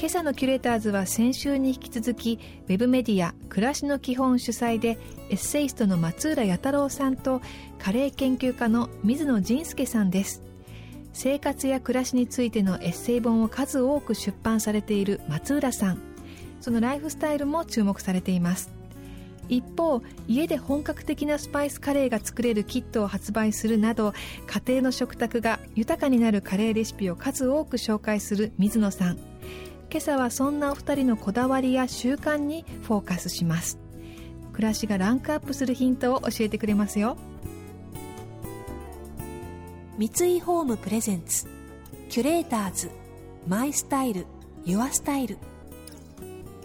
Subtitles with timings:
[0.00, 2.38] 今朝のキュレーターズは先週に引き続き
[2.68, 4.96] ウェブメディア「暮らしの基本」主催で
[5.28, 7.42] エッセイストの松浦弥太郎さんと
[7.80, 10.40] カレー研究家の水野仁介さんです。
[11.12, 15.98] 生活や暮らしについてのエッセイ本を数多く出版されている松浦さん。
[16.60, 18.70] そのライフスタイルも注目されています。
[19.48, 24.14] 一方家で本格的なスパイスカレーが作れるキットを発売するなど
[24.46, 29.27] 家庭の食卓が豊かになるカレーレシピを数多く紹介する水野さん。
[29.90, 33.78] 今朝はそんなお二人のこだわりや習慣にフォーカスします。
[34.52, 37.16] 暮らしがランクアップするヒントを教えてくれますよ。
[39.96, 41.46] 三井ホームプレゼンツ
[42.08, 42.90] キュレーターズ
[43.46, 44.26] マイスタイル
[44.64, 45.38] ユアスタイル。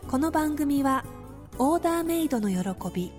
[0.10, 1.06] この番組は
[1.58, 2.58] オーダーメイドの喜
[2.94, 3.12] び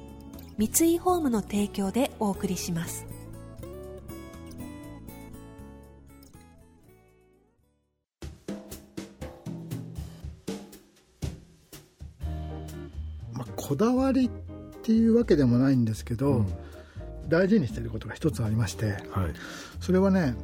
[0.58, 3.06] 三井ホームの提供でお送りします。
[13.76, 14.30] こだわりっ
[14.82, 16.46] ていうわけでもないんですけど、うん。
[17.28, 18.98] 大事にしていることが一つありまして、はい、
[19.80, 20.34] それはね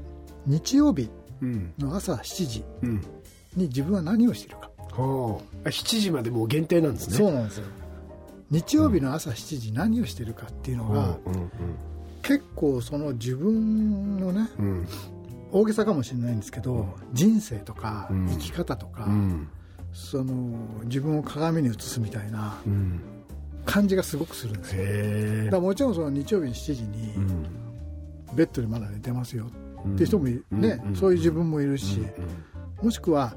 [0.47, 1.11] 日曜日
[1.79, 2.65] の朝7時
[3.55, 7.17] に自分は何をしているか、うん、7時までもう限定なんですね。
[7.17, 7.67] そうなんですよ。
[8.51, 11.51] 日曜日の朝7時何をしているかっていうのが、うん、
[12.23, 14.89] 結構その自分のね、うん、
[15.53, 19.07] 大げさかもしれないんですけど、人生とか生き方とか、
[19.93, 20.35] その
[20.85, 22.59] 自分を鏡に映すみたいな、
[23.65, 24.77] 感じがすごくするんです
[25.45, 25.51] よ。
[25.51, 27.15] だもちろんその日曜日の7時に、
[28.35, 29.47] ベッドでまだ寝てますよ。
[29.81, 32.01] っていう人もね、そういう自分もいるし、
[32.83, 33.35] もしくは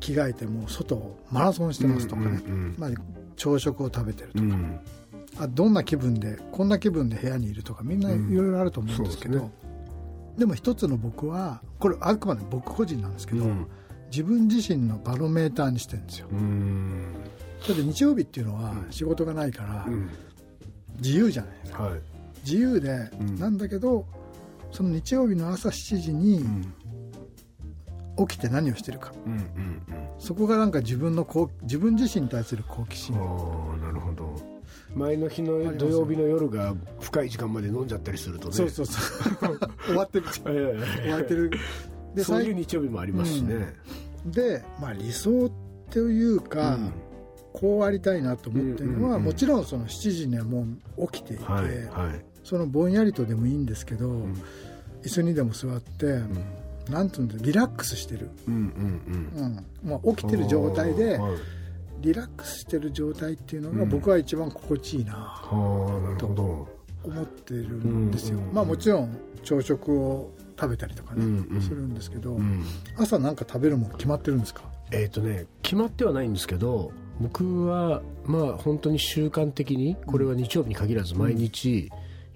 [0.00, 2.40] 着替えても外マラソンしてますとかね、
[2.78, 2.90] まあ、
[3.36, 9.50] 朝食を食べてるとか、あどんな気分でこんな気分で部屋にいるとかみんないろいろあると思うんですけど、でね、
[10.38, 13.46] でも一つの僕はこれあくまで僕個人なんですけど、
[14.10, 16.28] 自分自身のバロメーターにしてるんですよ。
[17.66, 19.86] だって日曜日っていうのは仕事がないから
[20.98, 22.00] 自由じゃないですか、はい、
[22.44, 24.06] 自由で、なんだけど
[24.72, 26.44] その日曜日の朝7時に
[28.28, 29.82] 起きて何をしてるか、うんうんうん、
[30.18, 33.14] そこがなんか自分のこう自分自身に対する好奇心。
[33.14, 34.34] なるほど。
[34.94, 38.54] 前の日の土曜日の夜が深い時間まで飲んじゃったりするとね。
[38.54, 38.98] そうそうそ
[39.48, 39.58] う。
[39.86, 41.50] 終わってる終わってる。
[42.14, 43.72] でそういう日曜日もありますしね、
[44.24, 45.48] うん、で、まあ、理想
[45.90, 46.92] というか、うん
[47.52, 50.66] こうありたいなと思ってるのは、うんうんうん、もちろんその7時にはも
[50.96, 54.42] う起きていて、はいはい、そのぼんやりとでもいいんですけど、うん、
[55.02, 56.44] 椅子にでも座って、うん、
[56.90, 59.66] なんていうんだリラックスしてる、うんうんうん。
[59.90, 61.20] まあ、起きてる状態で、
[62.00, 65.42] リラックスしてる状態っていうのが僕は一番心地いいな
[66.18, 66.26] と
[67.04, 72.64] 思ってるんですよ、うんうんうん、まあもちろん朝食を食べたりとかね、うんうん、するんですけど、うん、
[72.96, 74.62] 朝なんか食べるもの決まってるんですか？
[74.92, 81.90] えっ、ー、とね決まってはないんですけど僕はまあ本当に習慣的にこれは日曜日に限らず毎日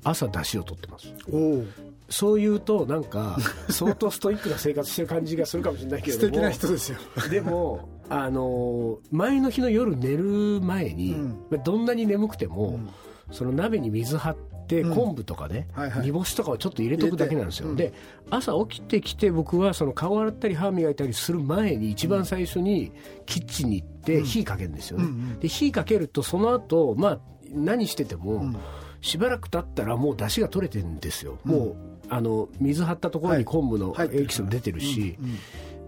[0.05, 1.39] 朝出汁を取ってます、う。
[1.59, 1.73] ん、
[2.11, 3.39] そう言うとなんか
[3.71, 6.99] 相当ストイックな生活してる感じがするかもしれないけれども素敵な人ですよ。
[7.31, 12.89] でもあの前の日の夜寝る前に、うん、どんなに眠くても、うん、
[13.31, 14.37] その鍋に水張っ
[14.67, 17.93] て昆布とかね、はいはい、煮干しとかをちょっと入れとくだけなんですよ、で
[18.31, 22.93] 朝起きてきて僕はその顔洗ったり歯磨いたりする前に一番最初に
[23.27, 27.21] キッチンに行って火かけるんですよね、で火かけるとその後まあ
[27.53, 28.55] 何してても、
[29.01, 31.77] しばらく経ったらもう出汁が取れてるんですよ、もう
[32.09, 35.19] あの水張ったところに昆布のエキスも出てるし、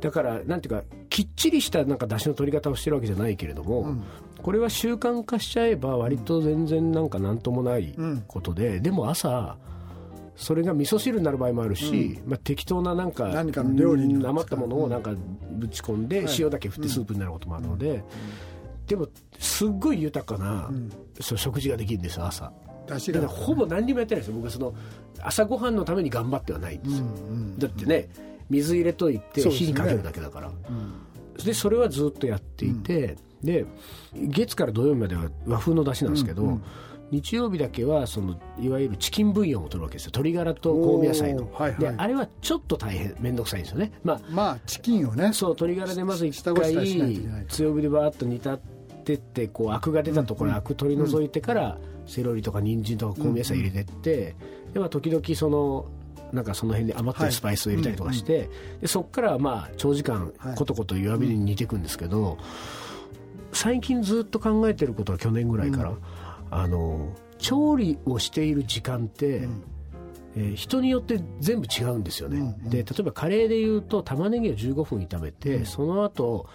[0.01, 4.05] だからなんていうかきっちりしたなんか出汁の取り方をしてるわけじゃないけれども、うん、
[4.43, 7.95] これは習慣化しちゃえば割と全然なんか何ともない
[8.29, 9.57] ことで、うん、でも朝
[10.37, 15.13] それが味噌汁になる場合もあるし、うん、まあ、適当ななんか何かの料理に余ったものをなんか
[15.51, 18.05] ぶち込んで塩だけ振ってスープになることもあるので、
[18.87, 20.71] でもすっごい豊かな、
[21.21, 22.53] そ食事ができるんですよ朝。
[22.87, 24.35] だからほぼ何にもやってないですよ。
[24.35, 24.75] 僕はその
[25.21, 27.07] 朝ごはんのために頑張ってはないんですよ、
[27.59, 28.09] だってね
[28.51, 30.53] 水入れといて火にかけるだけだから
[31.45, 33.67] で、それはずっとやっていて、で
[34.15, 36.63] 月から土曜日までは和風の出汁なんですけど、うんうん、
[37.11, 40.11] 日曜日だけはそのいわゆるチキンブイヨンを取るわけですよ。
[40.15, 43.93] 鶏ガラと香味野菜の、はいはい、であれはちょっと大変面倒くさいんですよね。
[44.03, 45.33] まあ、まあ、チキンをね。
[45.33, 46.55] そう鶏ガラでまず一回
[47.49, 48.59] 強火でバーッと煮立っっ
[49.07, 54.35] てってこうアクが出たところ、アク取り除いてからセロリとか人参とか香味野菜入れてって、
[54.73, 55.87] でまあ、時々その
[56.33, 62.37] なんかその辺で余ってるスパイスを入れたりとかして、はいうんうん、でそこからまあ長時間コトコト弱火に煮ていくんですけど、はい、
[63.53, 65.99] 最近ずっと考えてることは去年ぐらいから、うん、
[66.51, 69.63] あの調理をしている時間って、うん。
[70.39, 76.47] えー、人によって全部違うんですよね、うんうん、で例えばカレーでいうと玉ねぎを15分炒めて、うん、その後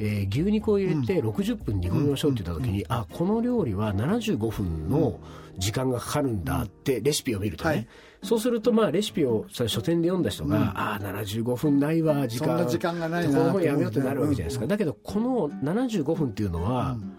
[0.00, 5.20] えー、牛肉を入れて60分煮込みましょうって言った時に、うん、あこの料理は75分の
[5.58, 7.86] 時間がかかるんだってレシピを見るとね、はい、
[8.22, 12.46] そうするとまあレシピを書店で読んだ人が、うん、ああ75分ないわ時間。
[12.46, 17.16] そんな時間がないなこの本やめようってなるわけじゃないですか、だけどこの75分っていうのは、うん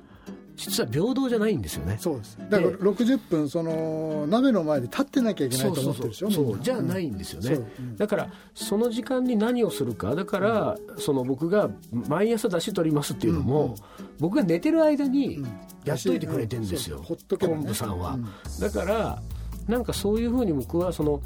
[0.61, 1.97] 実は平等じゃないんですよね。
[1.99, 2.37] そうです。
[2.49, 7.81] だから60分その鍋の前で立ってなきゃいけないと思ってるでしょそうじゃないんですよね、う。
[7.81, 10.13] ん、だからその時間に何をするか。
[10.13, 13.75] だから、その僕が毎朝出し取りますっていうのも、うんうん、
[14.19, 15.43] 僕が寝てる間に
[15.83, 18.19] やっといてくれてるんですよ、うん、昆布さんは、
[18.59, 19.21] だから
[19.67, 21.23] なんかそういうふうに僕はその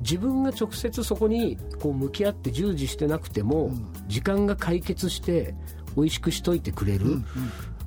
[0.00, 3.70] 自分が直接そこにこう向き合って従事してなくても、
[4.08, 5.54] 時間が解決して
[5.96, 7.24] 美味しくしといてくれる、うんうん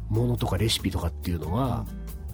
[0.09, 1.85] ものとかレシピとかっていうのは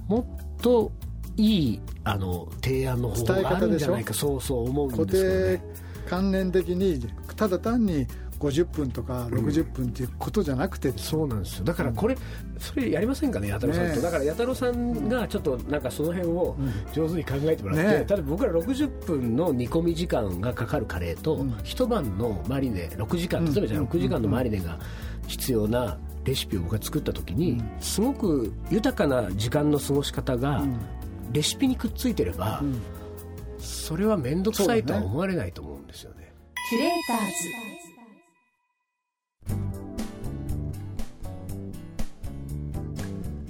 [0.08, 0.92] もっと
[1.38, 4.14] いいあの提案の方法があるんじゃないか。
[4.14, 5.58] そうそう思うんですよね。
[5.58, 5.76] 固
[6.06, 8.06] 定観念的にただ単に
[8.42, 11.64] 50分とか60分っていうことじゃなくて、うん、そうなんですよ。
[11.64, 12.18] だからこれ
[12.58, 13.90] それやりませんかね弥太郎さん。
[13.90, 16.58] と、ね、だから弥太郎さんがちょっとなんかその辺を
[16.92, 24.80] 上手に考えてもらって、ね、例えば僕ら60分の煮込み時間がかかるカレーと、うん、一晩のマリネ6時間例えばじゃあ6時間のマリネが
[25.28, 30.64] 必要なレシピを僕が作った時に、すごく豊かな時間の過ごし方が
[31.32, 32.62] レシピにくっついてれば、
[33.58, 36.34] それは面倒くさいとは思われないと思うんですよね。
[36.70, 37.34] キュレーターズ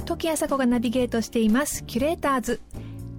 [0.05, 1.83] 時あさこがナビゲートしています。
[1.85, 2.61] キュレーターズ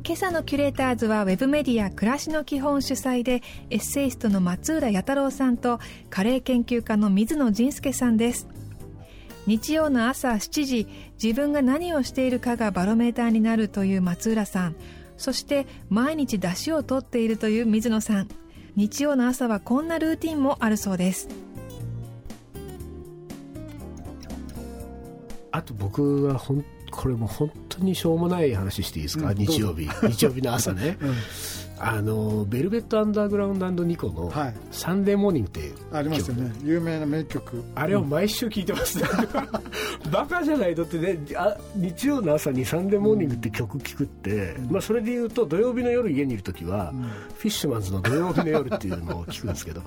[0.05, 3.41] 今朝のキュレーターズはウェブメディア暮らしの基本主催で
[3.71, 5.79] エッセイストの松浦弥太郎さんと
[6.11, 8.49] カレー研究家の水野仁介さんです
[9.47, 10.87] 日曜の朝7時
[11.23, 14.77] 自分が何をしているかがバロメーターになるという松浦さん。
[15.17, 18.29] そして毎日出汁を取っているという水野さん。
[18.77, 21.29] 日曜の朝はこんなルーティンもあるそうです。
[25.51, 29.89] あと僕はほんこれも本当にしょうもない話していいですか、うん、日曜日。
[30.09, 31.15] 日曜日の朝ね、 うん
[31.85, 34.33] あのベルベット・アンダーグラウンドニコの
[34.71, 36.53] 「サンデーモーニング」っていうありますよね。
[36.63, 37.61] 有名な名曲。
[37.75, 38.99] あれを毎週聴いてます。
[38.99, 39.05] ね、
[40.13, 49.83] バカじゃないとってねあ日曜の朝に「Sunday Morning」って曲聴くって、うん、まあ、それでいうと土曜日の夜家にいる時は、うん、フィッシュマンズの「土曜日の夜」っていうのを聞くんですけど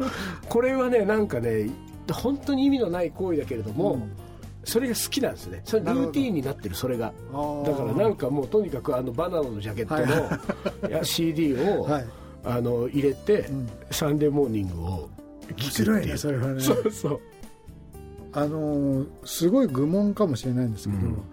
[0.49, 1.69] これはねなんかね
[2.11, 4.11] 本当に意味のない行為だけれども、うん
[4.65, 5.61] それが好きなんですね。
[5.63, 7.13] それルーティンになってるそれが。
[7.65, 12.05] だからなんかもうとにかくあのバナナのジャケットの、はい、CD を、はい、
[12.43, 15.09] あの入れて、うん、サンデーモーニングを
[15.57, 16.61] 面白いねそれはね。
[16.61, 17.21] そうそう。
[18.33, 21.23] あのすごい愚問かもしれないんですけど、うん、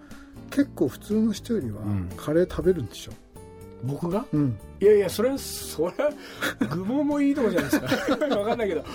[0.49, 1.81] 結構普通の人よりは
[2.15, 3.11] カレー食べるんでしょ、
[3.83, 6.11] 僕が、うん、いやいやそれはそれは
[6.69, 7.87] 愚問もいいとこじゃないですか。
[8.15, 8.85] 分かんないけど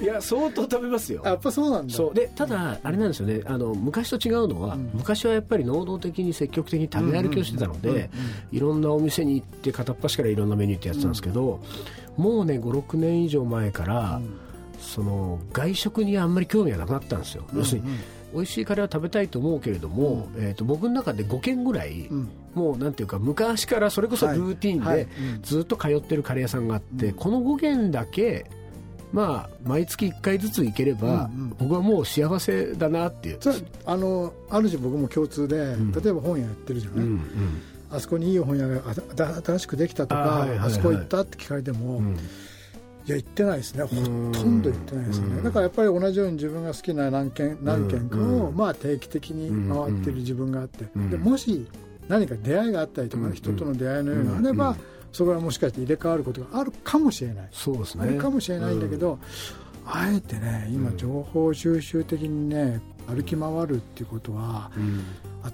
[0.00, 1.22] いや相当食べますよ。
[1.24, 1.94] やっぱそうなんだ。
[1.94, 2.14] そう。
[2.14, 3.42] でただあれなんですよね。
[3.46, 8.10] あの昔と違うのは、うん、昔はやっぱり能動的に積極的に食べ歩きをしてたので
[8.52, 11.62] いろんなお店に行って片っ端からいろんなメニューってやってたんですけど、
[12.16, 14.38] うん、もうね56年以上前から、うん、
[14.78, 17.88] その外食にあんまり興味がなくなったんですよ、要するに
[18.34, 22.08] 美味しいカレーは食べたいと思うけれども、えー、と僕の中で5軒ぐらい、
[22.54, 25.08] もうなんていうか昔からそれこそルーティンで
[25.42, 28.46] ずっと通ってるカレー屋さんがあって、この5軒だけ
[29.12, 33.38] まあ毎月1回ずつ行ければ、うんうん、僕はもう幸せだなっていう。
[33.84, 38.82] あのある種僕も共通で、うん、例えば本屋やってるじゃない、うんうん、あそこにいい本屋が
[39.44, 42.18] 新しくできたとかあはいはいはい、あそこ行ったって聞かれても、うん、い
[43.06, 43.84] や行ってないですね。
[43.84, 51.66] ほとんど行ってないですね、だからやっぱり同じように自分が好きな何軒何軒かを、まあ、定期的に回ってる自分があって、でもし
[52.08, 54.76] 何か出会いがあったりとか、人との出会いのようがあれば、
[55.16, 57.48] それはもしかして入れ替わることがあるかもしれない。
[57.50, 58.04] そうですね。
[58.04, 59.18] あるかもしれないんだけど、うん、
[59.86, 65.02] あえてね今情報収集的にね歩き回るっていうことは、うん、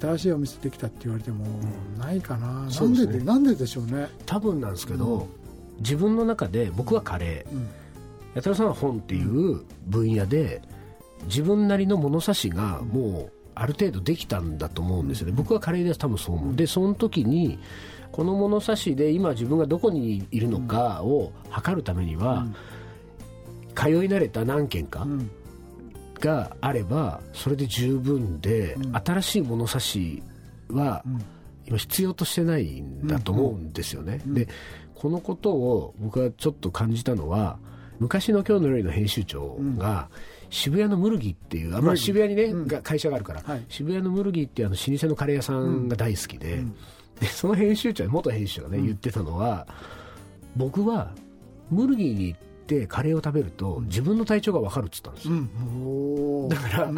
[0.00, 1.46] 新しいお店できたって言われても
[1.96, 4.08] ないかな、うん、なんでで、ね、なんででしょうね。
[4.26, 5.28] 多分なんですけど、
[5.78, 7.56] 自分の中で僕はカレー、
[8.34, 10.60] 八太郎さんは本っていう分野で
[11.26, 16.56] 自分なりの物差しがもうある程度できたんだと思うんですよね、僕はカレーです多分そう思う。
[16.56, 17.60] でその時に
[18.10, 22.44] この物差しで今自分がどこにいるのかを測るためには、
[23.76, 25.06] 通い慣れた何軒か、
[26.18, 30.24] があればそれで十分で、うん、新しい物差し
[30.68, 31.04] は、
[31.64, 34.48] 今必要としてないんだと思うんですよね、で
[34.96, 37.58] このことを僕はちょっと感じたのは
[38.00, 40.10] 昔の「今日の料理」の編集長が、
[40.52, 46.76] 渋谷のムルギっていう、まあ、渋谷にね、うん、会社があるから、はい、渋谷のムルギっていうあの老舗のカレー屋さんが大好きでうん、
[47.18, 49.66] でその編集長元編集長がね、言ってたのは
[50.54, 51.10] 僕は
[51.70, 55.34] ムルギに行ってカレーを食べると自分の体調が分かるっつったんですよ、
[56.50, 56.92] だから、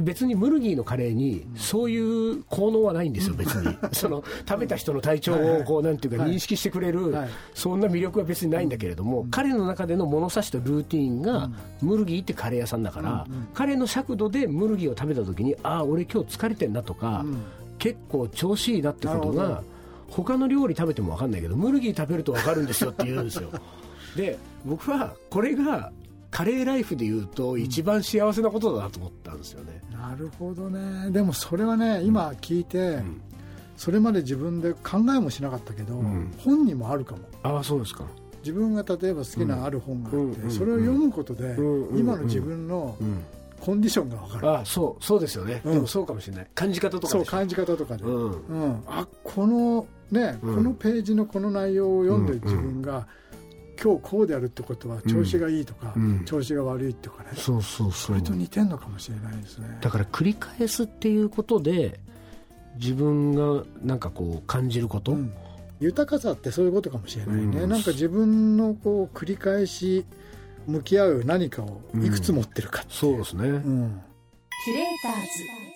[0.00, 3.76] 別にムルギーのカレーにそういう効能はないんですよ、別に。
[3.92, 7.14] その食べた人の体調をこうなんていうか認識してくれる、
[7.54, 11.50] そんな魅力は別にないんだけれども、彼の中での物差しとルーティンが
[11.80, 17.24] ムルギーってカレー屋さんだから、彼の尺度でムルギーを食べた時にああ俺今日疲れてんなとか、
[17.78, 19.62] 結構調子いいなってことが
[20.08, 23.50] 他の料理食べても分かんないけどムルギー食べると分かるんですよって言うんですよ。
[24.16, 25.92] で僕はこれが
[26.30, 31.10] カレーライフでいうと一番幸せなことだなと思ったんですよね、うん、なるほどね。
[31.10, 33.20] でもそれはね今聞いて、うん、
[33.76, 37.22] それまで自分で考えもしなかったけど、うん、本にもあるかも。
[37.42, 38.04] ああそうですか。
[38.40, 41.56] 自分が例えば好きなある本があって、それを読むことで、
[41.98, 42.96] 今の自分の
[43.60, 46.46] コンディションが分かる、あそうそうですよね、でもそうかもしれない。
[46.54, 48.82] 感じ方とかそう感じ方とかで、うん。
[48.86, 53.06] あこのね、このページのこの内容を読んで自分が、
[53.80, 57.30] 今日こうであるってことは調子がいいとか、うん、調子が悪いとかね。
[57.34, 58.14] そうそうそう。
[58.14, 59.78] それと似てんのかもしれないですね。
[59.80, 62.00] だから繰り返すっていうことで
[62.76, 65.32] 自分がなんかこう感じること、うん、
[65.80, 70.04] 豊かさってそういうことかもしれないね、うん、なんか自分のこう繰り返し
[70.66, 73.62] 向き合う何かをいくつ持ってるかそうですね、キュレー
[75.02, 75.67] ターズ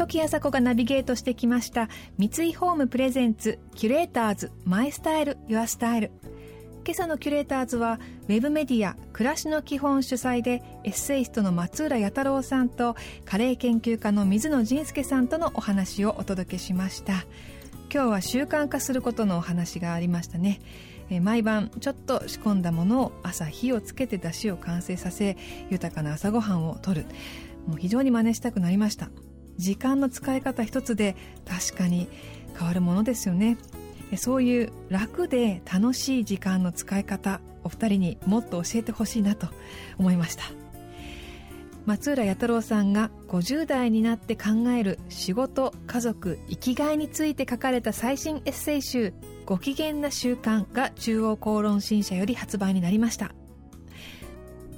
[0.00, 6.10] 時あさこがナビゲートしてきました三井ホームプレゼンツキュレーターズマイスタイルユアスタイル。
[6.86, 17.26] 今朝のキュレーターズはウェブメディア暮らしの基本主催でエッセイストの松浦弥太郎さんとカレー研究家の水野仁介さんとのお話をお届けしました。
[17.92, 20.62] 今日は習慣化することのお話がありましたね。
[21.20, 25.36] 毎晩ちょっと仕込んだものを朝火をつけて出汁を完成させ
[25.68, 27.04] 豊かな朝ごはんをとる。
[27.66, 29.10] もう非常に真似したくなりました。
[29.60, 31.14] 時間の使い方一つで
[31.46, 32.08] 確かに
[32.58, 33.58] 変わるものですよね。
[34.16, 39.46] そういう楽で楽しい時間の使い方お二人にもっと教えてほしいなと
[39.98, 40.44] 思いました。
[41.86, 49.14] 松浦弥太郎さんが50代になって考える仕事家族生きがいについて書かれた最新エッセイ集
[49.46, 53.32] 「ご機嫌な習慣」が中央公論新社より発売になりました。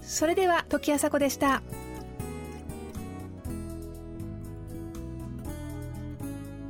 [0.03, 1.63] それでは時あさこでした。